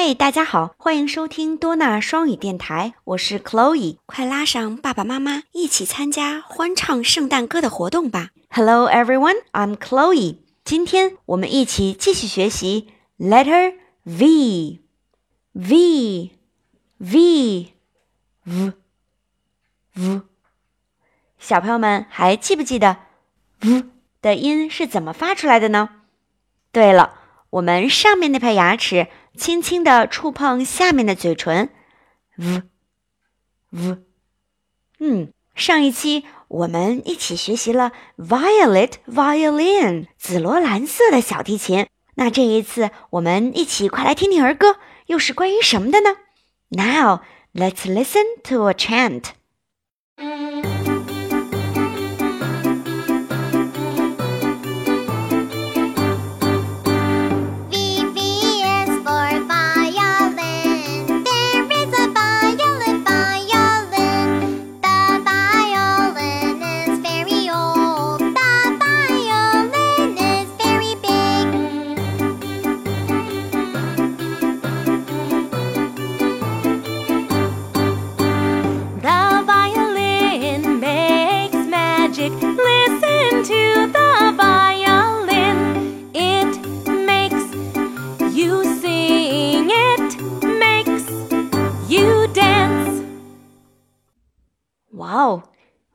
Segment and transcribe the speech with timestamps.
[0.00, 3.98] 嗨，大家好，欢迎收听多纳双语电台，我是 Chloe。
[4.06, 10.36] 快拉上爸爸妈妈一起参加欢唱圣诞歌的活动吧！Hello everyone, I'm Chloe。
[10.62, 12.86] 今天我们一起继续学习
[13.18, 13.74] letter
[14.04, 14.82] V。
[15.52, 16.30] V
[16.98, 17.72] V
[18.44, 18.72] V
[19.96, 20.22] V。
[21.40, 22.98] 小朋友们还记不记得
[23.62, 23.86] V
[24.22, 25.90] 的音是怎么发出来的呢？
[26.70, 27.14] 对了，
[27.50, 29.08] 我们上面那排牙齿。
[29.36, 31.68] 轻轻地触碰下面的嘴唇
[32.38, 32.62] 呜，
[33.70, 33.98] 呜
[34.98, 41.86] 嗯，上一期我们一起学习了 violet violin 紫罗兰色的小提琴。
[42.16, 46.16] 那这一次我们一起快来听听儿歌，又是关于什么的呢
[46.70, 47.20] ？Now
[47.54, 49.37] let's listen to a chant.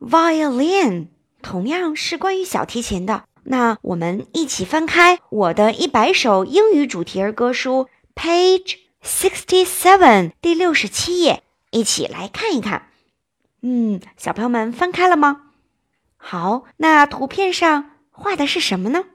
[0.00, 1.06] Violin
[1.40, 3.24] 同样是关于小提琴的。
[3.44, 12.90] 那我们一起翻开我的一百首英语主题儿歌书，Page sixty seven 第六十七页，一起来看一看。
[13.62, 15.51] 嗯，小朋友们翻开了吗？
[16.24, 19.06] 好，那图片上画的是什么呢？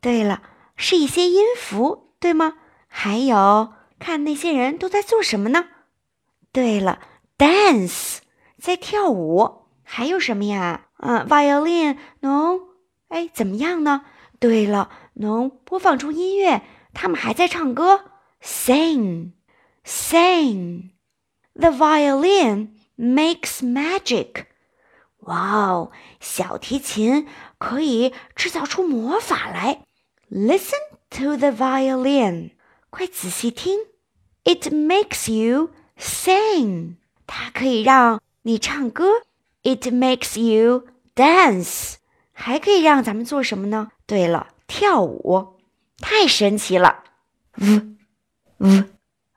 [0.00, 0.42] 对了，
[0.74, 2.54] 是一些音符，对吗？
[2.88, 5.66] 还有，看那些人都在做什么呢？
[6.50, 6.98] 对了
[7.38, 8.18] ，dance，
[8.58, 9.68] 在跳舞。
[9.84, 10.86] 还有什么呀？
[10.96, 12.60] 啊，violin 能
[13.08, 14.04] 哎怎么样呢？
[14.40, 16.62] 对了，能播放出音乐。
[16.92, 18.06] 他们还在唱歌
[18.42, 19.30] ，sing，sing。
[21.54, 24.46] The violin makes magic。
[25.26, 27.28] 哇哦，小提琴
[27.58, 29.84] 可以制造出魔法来。
[30.30, 32.50] Listen to the violin。
[32.90, 33.78] 快仔细听
[34.44, 36.96] ，It makes you sing。
[37.26, 39.22] 它可以让你唱歌。
[39.62, 41.94] It makes you dance，
[42.32, 43.90] 还可以让咱们做什么呢？
[44.06, 45.58] 对了，跳舞，
[45.98, 47.02] 太神奇了。
[47.54, 47.96] v
[48.58, 48.84] v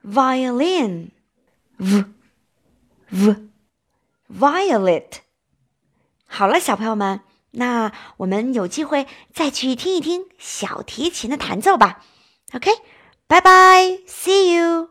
[0.03, 1.09] violin
[1.77, 2.05] v
[3.09, 3.49] v
[4.31, 5.21] violet。
[6.31, 12.05] 好了，小朋友们，那我们有机会再去听一听小提琴的弹奏吧。
[12.53, 12.71] OK，
[13.27, 14.89] 拜拜，See you。